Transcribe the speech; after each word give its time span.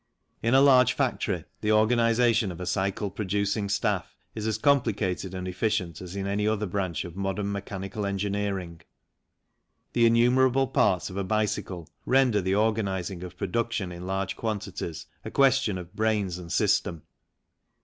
In 0.41 0.55
a 0.55 0.61
large 0.61 0.93
factory 0.93 1.43
the 1.59 1.71
organization 1.71 2.51
of 2.51 2.59
a 2.59 2.65
cycle 2.65 3.11
producing 3.11 3.69
staff 3.69 4.17
is 4.33 4.47
as 4.47 4.57
complicated 4.57 5.35
and 5.35 5.47
efficient 5.47 6.01
as 6.01 6.15
in 6.15 6.25
any 6.25 6.47
other 6.47 6.65
branch 6.65 7.03
94 7.03 7.11
THE 7.11 7.13
CYCLE 7.13 7.19
INDUSTRY 7.19 7.21
of 7.21 7.23
modern 7.23 7.51
mechanical 7.51 8.05
engineering. 8.07 8.81
The 9.93 10.07
innumerable 10.07 10.67
parts 10.69 11.11
of 11.11 11.17
a 11.17 11.23
bicycle 11.23 11.87
render 12.07 12.41
the 12.41 12.55
organizing 12.55 13.21
of 13.23 13.37
production 13.37 13.91
in 13.91 14.07
large 14.07 14.35
quantities 14.35 15.05
a 15.23 15.29
question 15.29 15.77
of 15.77 15.93
brains 15.95 16.39
and 16.39 16.51
system. 16.51 17.03